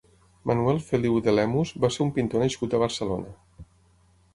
Manuel 0.51 0.79
Feliu 0.87 1.21
de 1.29 1.35
Lemus 1.39 1.75
va 1.85 1.93
ser 1.97 2.03
un 2.09 2.13
pintor 2.19 2.45
nascut 2.47 2.77
a 2.79 2.85
Barcelona. 2.87 3.41